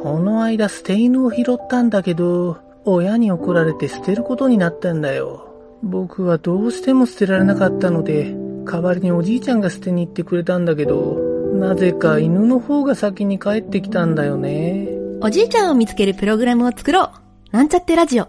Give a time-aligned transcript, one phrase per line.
[0.00, 5.52] この間捨て犬を拾ったんだけど、親に怒られて捨てることになったんだよ。
[5.82, 8.32] 僕はどうしても捨てられなかったので、
[8.64, 11.18] 代わりにおじいちゃんが捨てに行ってくれたんだけど、
[11.54, 14.88] なぜか犬の方が先に帰ってきたんだよね。
[15.20, 17.10] おじいちゃんを見つけるプログラムを作ろう。
[17.50, 18.28] なんちゃってラジオ。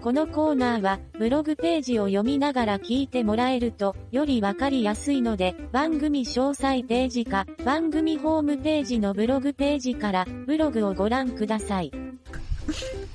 [0.00, 11.92] このコーナーは、ブログページを読みながら聞いてもらえると、よりわかりやすいので、番組詳細ページか、番組ホームページのブログページから、ブログをご覧ください。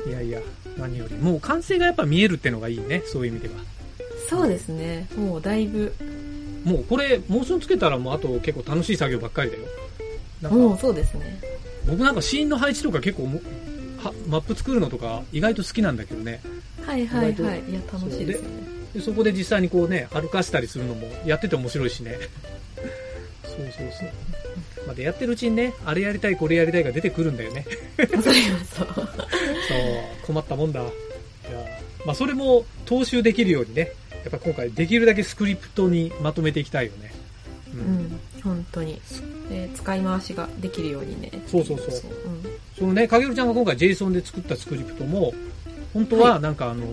[0.06, 0.10] ー。
[0.10, 0.40] いやいや、
[0.78, 1.18] 何より。
[1.18, 3.56] もう完成がやっぱ見えるってのがいいね、そういう意味では。
[4.30, 5.08] そうですね。
[5.18, 5.92] もうだいぶ。
[6.64, 9.64] もうこれ、モーションつけたらもうあと結構楽しい作業ばっかりだよ。
[10.40, 11.40] なんかもうそうですね。
[11.88, 13.42] 僕なんかシーンの配置とか結構も
[13.98, 16.42] はマップ作るのとか意外と好きなんだけどね。
[16.86, 17.70] はいはいはい。
[17.70, 18.76] いや、楽しいですよね。
[18.94, 22.18] でそこで実際にこうね、歩かしたりするのもやってて面白いしね。
[23.44, 24.10] そうそうそう。
[24.88, 27.66] まあ、でやってるうちにね、あれやりたい、これやりたいが出てくるんだよね。
[27.98, 28.88] そう。
[28.88, 29.06] そう、
[30.26, 30.82] 困ったもんだ。
[30.82, 30.92] いや
[32.06, 33.92] まあ、それも踏襲できるようにね、
[34.24, 37.14] やっぱ今回できるだけスクリプトにまとめていきたいよね。
[37.74, 37.78] う。
[37.78, 39.02] うんん、本当に。
[39.50, 41.32] で、使い回しができるようにね。
[41.48, 42.44] そうそうそううん。
[42.78, 45.34] そのね、かげるちゃんが今回 JSON で作ったスクリプトも、
[45.96, 46.86] 本当はなんかあの、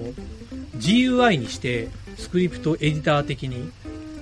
[0.76, 3.72] GUI にしてスクリプトエディター的に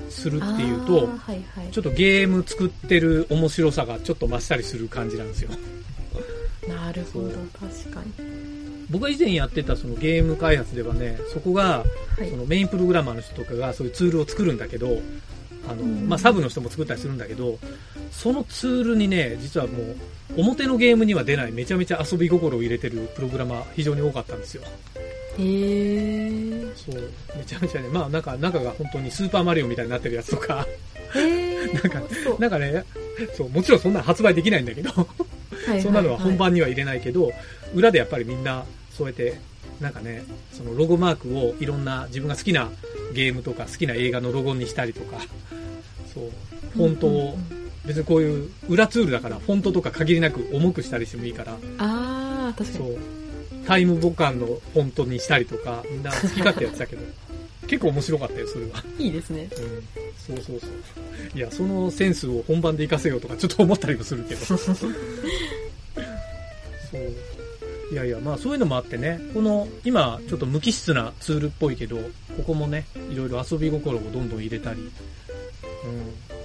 [0.09, 1.71] するっていうと、はいはい。
[1.71, 5.51] ちょっとゲーム作ってる面白さがちょっと増したりする感じなんですよ。
[6.67, 7.29] なるほど
[7.61, 8.31] 確かに。
[8.89, 11.85] 僕が以前やってたそのゲーム開発ではね、そこが、
[12.19, 12.37] はいそ。
[12.39, 14.99] のメインプログラマーの人とかがそういうツールを作るんだけど、
[15.69, 17.59] あの、うんまあ、サブの人も作ったりするんだけど、
[18.11, 19.97] そのツールにね、実はもう、
[20.37, 24.63] 表のゲームには出ないめちゃめちゃ遊び心を入れてるプログラマー非常に多かったんですよ。
[25.39, 26.77] へー。
[26.77, 30.67] そう、めちゃめちゃね、まあなんか中が本当にスーパーマリオみたいになってるやつとか。
[31.75, 32.03] なんか
[32.39, 32.85] なんかね、
[33.37, 37.31] そう、もちろんそんなの発売できないんだけど、はいはいそんなのは本番には入れないけど、
[37.75, 38.65] 裏でやっぱりみんな、
[38.97, 39.39] そうやって、
[39.81, 42.69] なんかね、そのロゴマークをいろんな自分が好きな
[43.15, 45.19] ゲームとか好きな映画のロゴにしたりとか、
[46.13, 46.31] そう、
[46.75, 47.39] フォントを
[47.87, 52.85] 別にこういう裏ツールだから、フォントとか限りなく重くしたりしてもいいから、あー、確かに。
[52.85, 52.99] そう、
[53.67, 57.03] タイムボカンのフォントにしたりとか、みんな好き勝手やってたけど、
[57.67, 58.85] 結構面白かったよ、それは。
[58.99, 59.49] いいですね。
[59.57, 60.71] うん、そうそうそう。
[61.39, 64.41] いや、そのセンスを本番で活かせようとかちょっと思ったりもするけど。
[67.91, 71.97] いやいや、まあそういうのもあってね、この、今、ちょっと無機質なツールっぽいけど、
[72.37, 74.91] ここもね、いろいろ遊び心をどんどん入れたり、うん。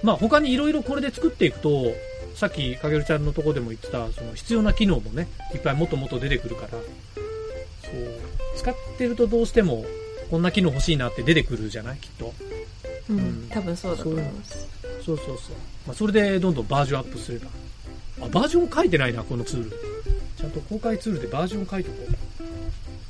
[0.02, 1.94] まあ他にいろいろこれで作っていくと、
[2.36, 6.82] さっきかげるちゃんのとこでも言ってた、その必要な機能もね、いっぱいもっともっと出てくるから、そう。
[8.58, 9.86] 使ってるとどうしても、
[10.32, 11.98] こんな機能欲しいなって出てくるじゃない？
[11.98, 12.34] きっと。
[13.10, 14.68] ううんん、多分そうだと思います。
[15.06, 15.38] そうそうそう。
[15.86, 17.48] まあ、それでどんどんバージョンアップすれば。
[18.22, 19.95] あ、バージョン書いてないな、このツール。
[20.38, 21.98] ちゃんと公開ツールでバージョン書いとこ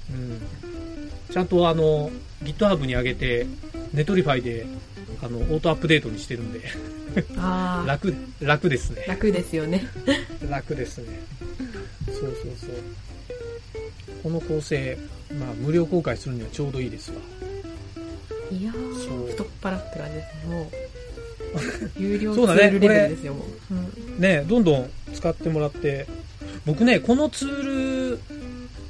[0.09, 0.13] う。
[0.13, 0.41] うん。
[1.31, 2.11] ちゃんとあの、
[2.43, 3.47] GitHub に上げて、
[3.93, 4.65] Netlify で、
[5.21, 6.61] あの、オートアップデートにしてるんで、
[7.85, 9.05] 楽、楽ですね。
[9.07, 9.87] 楽ですよね。
[10.49, 11.19] 楽ですね。
[12.07, 12.69] そうそうそう。
[14.23, 14.97] この構成、
[15.39, 17.17] まあ、無料公開するにはちょうどいいですわ。
[18.51, 20.55] いやー、太っ腹って感じですね。
[20.55, 20.65] もう、
[21.97, 23.73] 有料ツールレベルですよ、もう。
[23.73, 23.77] う
[24.17, 26.07] んね、どんどん使ってもらって、
[26.65, 28.19] 僕ね、このツール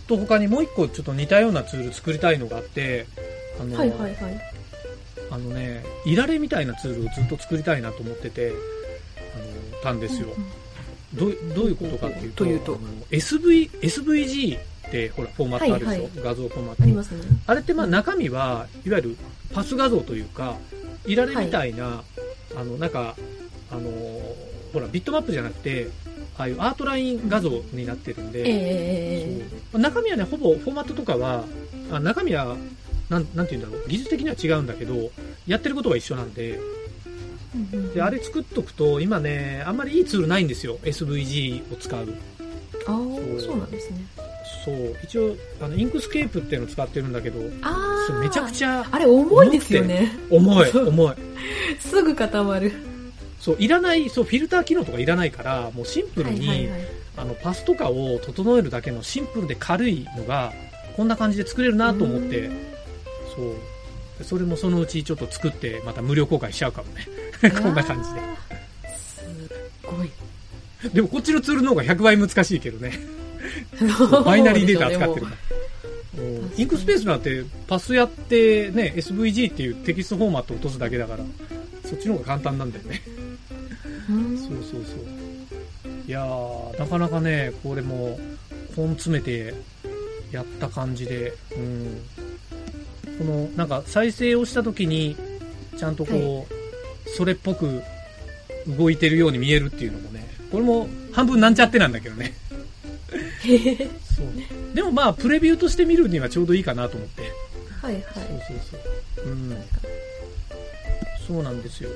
[0.07, 3.05] と他にもう一個ちょっと似たようなツール作りたいのがあって、
[3.59, 4.41] あの、はいはいはい。
[5.31, 8.51] あのね、いられみたいなツールをずっと作りたいなと思ってて、
[9.35, 10.27] あの、たんですよ。
[11.13, 12.79] どうどういうことかっていうと、というと
[13.09, 16.83] SV、SVG ってほら、フォーマットあるでしょ、はいはい画像フォーマット。
[16.83, 17.21] ありますね。
[17.47, 19.17] あれってまあ中身はいわゆる
[19.53, 20.57] パス画像というか、
[21.05, 22.03] イラレみたいな、
[22.55, 23.15] あの、なんか、
[23.71, 25.87] あのーほら、ビットマップじゃなくて、
[26.37, 31.45] ああいうアウトライン画像になってるんで、ええええそう中身はね、ほぼフォーマットとかは、
[31.91, 32.55] あ中身は、
[33.09, 35.11] なん、なんて言うんだろう、技術的には違うんだけど、
[35.47, 36.59] やってることは一緒なんで、え
[37.73, 42.13] えで、あれ作っとくと、今ね、あんまりいいツールないんですよ、SVG を使う。
[42.87, 44.05] あー、そうなんですね。
[44.65, 47.39] そう、一応、あの、 Inkscape っていうのを使ってるんだけど、
[48.19, 50.11] めちゃくちゃあれ重いですよね。
[50.29, 51.15] 重い、重い。
[51.79, 52.94] すぐ固まる。
[53.45, 56.87] そう、いらない、そう、フィルター機能とかいらないから、もうシンプルに、はいはいはい
[57.17, 60.51] あの、パスとかを整えるだけのシンプルで軽いのが、
[60.97, 62.49] こんな感じで作れるなと思って、
[63.35, 63.43] そ
[64.19, 64.23] う。
[64.23, 67.07] それもそのうちちょっと作って、また無料公開しちゃうかもね。
[67.61, 68.97] こんな感じで。
[68.97, 70.09] すっごい。
[70.91, 72.99] でもこっちのツールの方が100倍難しいけどね。
[74.25, 75.37] バイナリーデータ扱ってるから。
[76.17, 81.23] うんインクスペースなんてパスやってね、SVG っていうテキストフォーマットを落とすだけだから、
[81.87, 83.01] そっちの方が簡単なんだよね。
[84.09, 84.95] うんそうそうそ
[85.89, 85.89] う。
[86.07, 88.19] いやー、なかなかね、これも、
[88.77, 89.53] 根詰めて
[90.31, 92.01] やった感じで、うん。
[93.17, 95.15] この、なんか再生をした時に、
[95.77, 97.81] ちゃんとこう、それっぽく
[98.67, 102.33] 動いてるように見えるっていうのもね、これも半分なんちゃってなんだけどね。
[104.15, 104.75] そう。
[104.75, 107.23] でもまあ、プレビューとして見るにはちょうどいいかなと思って。
[107.81, 108.03] はいはい。
[108.03, 108.81] そうそう
[109.15, 109.31] そう。
[109.31, 109.57] うん。
[111.27, 111.89] そうなんですよ。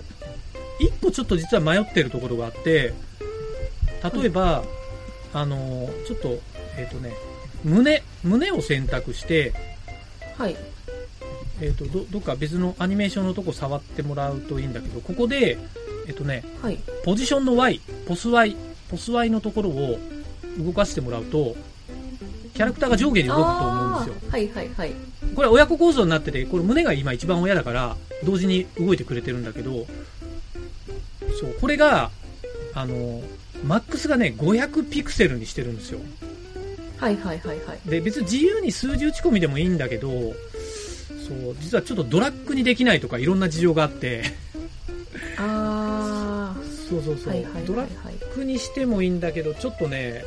[0.80, 2.94] 一歩ちょっと実は迷ってるところがあって、
[4.14, 4.64] 例えば、
[5.34, 6.40] あの、ちょっと、
[6.78, 7.14] えっ、とね、
[7.64, 9.54] 胸、胸を選択して、
[10.38, 10.56] はい。
[11.62, 15.58] えっ、と、ど、どっか別のアニメーションのとこ触ってもらうといいんだけど、ここで、
[16.08, 16.80] えっ、とね、はい。
[17.04, 18.56] ポジションの Y、ポス Y、
[18.90, 20.00] ポス Y のところを
[20.58, 21.56] 動かしてもらうと、
[22.54, 24.31] キャラクターが上下に動くと思うんですよ。
[24.31, 24.92] はいはいはい。
[25.36, 27.96] これは親子構造になってて、これ胸が今一番親だから、
[28.26, 29.86] 同時に動いてくれてるんだけど、
[31.39, 32.12] そう、これが、
[32.74, 33.21] あの、
[33.65, 36.00] マックスがね、500ピクセルにしてるんですよ。
[36.97, 37.89] はいはいはいはい。
[37.89, 44.24] で、別に自由に数字打ち込みでもいいんだけど、そう、実はちょっとドラッグにできないとかいろんな事情があって、
[45.38, 46.56] あ
[46.89, 47.24] そうそうー。
[47.24, 47.92] そう、はいはいはいドラはい。
[47.92, 50.24] ッグにしてもいいんだけど、ちょっとね、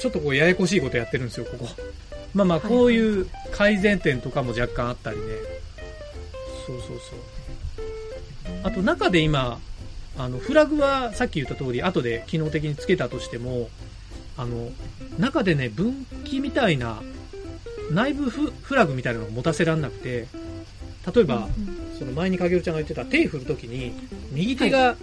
[0.00, 1.68] ちょっとこうややこしいことやってるんですよ、ここ。
[2.34, 5.24] まあまあ、はいはいこういう改善点とかも若干あったりね。
[6.66, 7.18] そうそうそう。
[8.62, 9.58] あと中で今、
[10.18, 13.68] あの、フラグはさっき言った通り、後で機能的につけたとしても、
[14.36, 14.70] あの、
[15.18, 17.02] 中でね、分岐みたいな、
[17.90, 20.26] 内部フフラグみたいなのを持たせらんなくて、
[21.14, 21.48] 例えば、
[21.98, 23.92] その前にかげるちゃんが言ってた手振るときに、
[24.32, 24.96] 右手が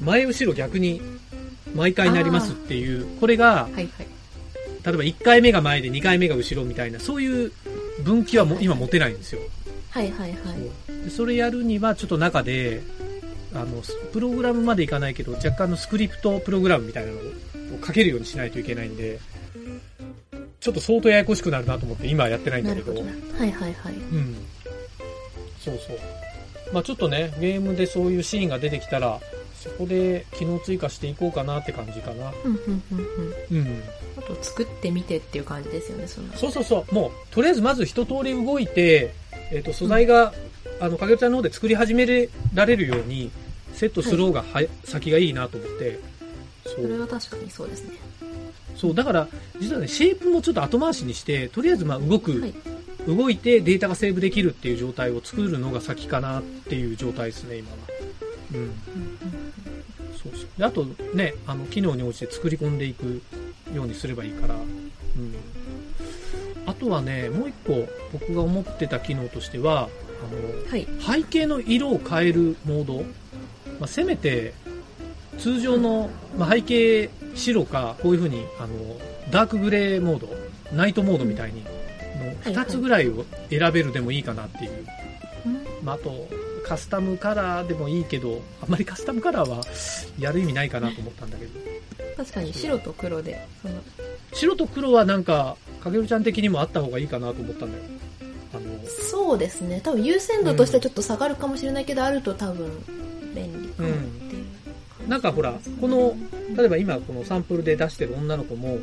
[0.00, 1.02] 前後ろ逆に
[1.74, 3.68] 毎回なりますっていう、これが。
[4.82, 7.52] 例えば1回目が前で2回目が後ろみたいな、そういう
[8.02, 9.42] 分岐はも今持てないんですよ。
[9.90, 10.36] はいはいは
[11.06, 11.10] い。
[11.10, 12.82] それやるにはちょっと中で、
[13.54, 17.20] あの、スプログラムまでいかないけど、若干のスクリプトプログラムみたいなのを
[17.84, 19.18] 書けるようにしないといけないんで、
[20.60, 22.92] ちょっと相当ややこしくなるなと思って今はやってないんだけど。
[22.92, 23.10] どな。
[23.38, 23.94] はいはいはい。
[23.94, 24.36] うん。
[25.58, 25.98] そうそう。
[26.72, 29.20] まあちょっとね、ゲームでそういうシーンが出てきたら、
[29.60, 32.32] そこで機能追加していこうかなって感じかな。
[32.44, 32.98] うんうんうん
[33.50, 33.58] うん。
[33.58, 33.82] うん。
[34.18, 36.32] あと作ってみてっていう感じですよね、その。
[36.34, 36.94] そうそうそう。
[36.94, 39.14] もう、とりあえずまず一通り動いて、
[39.50, 40.32] えっ、と、素材が、
[40.80, 43.30] あの、かげるちゃんの方で作り始められるように、
[43.72, 46.00] セットする方がは、先がいいなと思って。
[46.64, 47.00] そそれう。
[47.00, 47.96] は確かにそうですね。
[48.76, 48.94] そう。
[48.94, 49.28] だから、
[49.60, 52.54] 実はね、シェイプもちょっと後回しにして、とりあえずまあ動く、はい
[53.06, 57.76] 動いてデータがセーブできるっていう状態を作るのが先かなっていう状態ですね、今は。
[58.52, 58.58] うん。
[58.58, 58.74] うんうん
[60.22, 60.48] そうそう。
[60.58, 60.84] で、あと
[61.14, 63.22] ね、あの、機能に応じて作り込んでいく
[63.74, 65.34] ようにすればいいから、うん。
[66.66, 69.88] あとはね、もう一個僕が思ってた機能としては、
[70.26, 70.86] あはい。
[70.88, 73.02] の、背景の色を変えるモード、
[73.78, 74.54] まあ、せめて、
[75.38, 78.68] 通常の、まあ、背景白か、こういう風に、あの、
[79.30, 80.28] ダークグレーモード、
[80.74, 84.86] ナイトモードみたいに、のはい2つぐらいを選べるでもいいかなっていう。
[85.46, 86.28] うんまあ、あと、
[86.64, 89.62] カスタムカラーでもいいけど、あんまりカスタムカラーは
[90.18, 91.52] やる意味ないかなと思ったんだけど。
[92.16, 93.74] 確かに白と黒で、その、
[94.32, 97.84] 白と黒はなんか、かげるちゃん的にもあった方がいいかなと思ったんだよ。
[99.10, 99.80] そうですね。
[99.82, 102.70] 多分優先度としてはちょっと下がるかもしれないけど、あると多分
[103.34, 104.40] 便利かもってい
[105.06, 105.08] う。
[105.08, 106.16] なんかほら、この、
[106.56, 108.78] 例えば今このサンプルで出してる女の子も、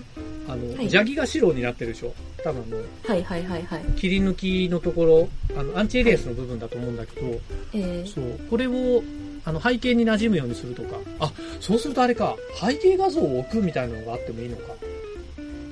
[0.47, 2.13] あの、はいジャギが白になってるでしょ？
[2.43, 3.83] 多分あの、はいはいはいはい。
[3.97, 7.27] 切り抜きのところ、あの、アンチエリアスの部分だと思うんだけど、
[7.73, 9.03] えー、そう、これを、
[9.43, 10.97] あの、背景に馴染むようにするとか。
[11.19, 14.63] あ、そうするとあれか、背景画像を置くみたいなのがあってもいいのか。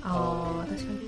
[0.03, 1.04] あー、確かに。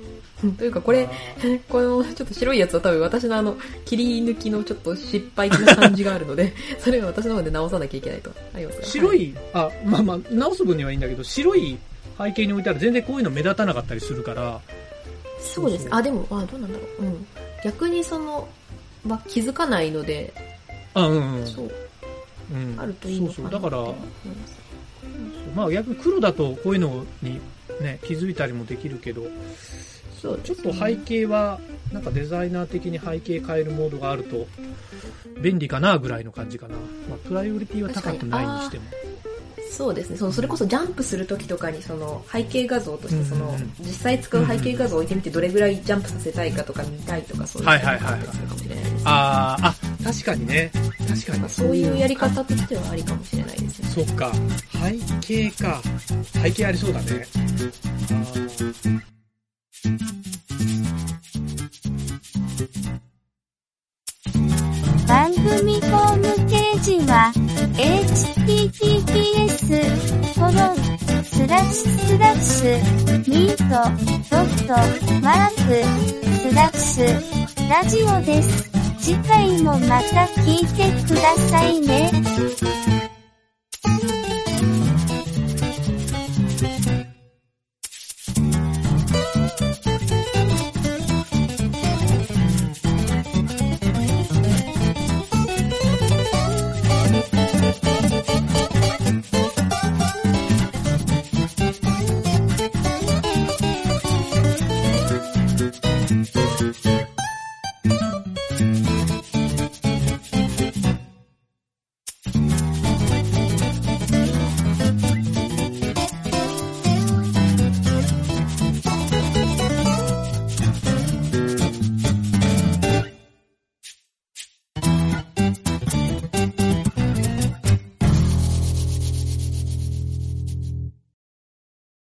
[0.58, 1.10] というかこれ、
[1.68, 11.78] このちょっと白いやつは多分私のあの、切り抜きのちょっと失敗な感じがあるので、 それは私の方で直さなきゃいけないとありますが白い、あ、まあまあ、直す分にはいいんだけど、白い
[12.20, 14.62] 背景に置いたら全然こういうの目立たなかったりするから、
[15.42, 15.90] そうですね。
[15.94, 17.04] あ、でも、あ、どうなんだろう。
[17.04, 17.26] うん。
[17.64, 18.48] 逆にその、
[19.04, 20.34] まあ、気づかないので、
[20.94, 21.48] あ、うん、うん。
[21.48, 21.72] そう、
[22.52, 23.62] うん、あるといいのかなそうそう。
[23.62, 23.90] だから、って
[24.26, 24.68] 思います
[25.56, 27.40] まあ逆に黒だとこういうのに
[27.82, 29.24] ね、気づいたりもできるけど、
[30.22, 31.60] そうちょっと背景は
[31.92, 34.48] なんかデザイナー的に背景変えるモードがあると
[35.42, 36.76] 便利かなぐらいの感じかな。
[37.10, 38.86] まあ、プライオリティは高くないにしても。
[39.70, 50.72] そうですねそのそれこそジャンプするときとかにその背景画像としてその、うんうんうん実際使う背景画像を置いてみてどれぐらいジャンプさせたいかとか見たいとかそういうはいはいはいはいのがあったりするかもしれないですねあー、あ、確かにね。
[51.08, 51.50] 確かに。
[51.50, 54.32] そういうやり方としてはありかもしれないですねそっか。
[55.22, 55.82] 背景か。
[56.34, 57.28] 背景ありそうだね。
[65.08, 67.32] 番組ホームページは
[67.76, 69.70] https
[70.36, 70.76] コロン
[71.24, 73.64] スラッシュスラッシュミート
[74.30, 74.74] ドット
[75.22, 75.86] マーク
[76.42, 77.06] スラッシュ
[77.70, 78.72] ラジオです。
[79.00, 82.12] 次回もまた聞いてくださいね。